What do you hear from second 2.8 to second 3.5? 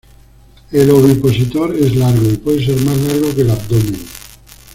más largo que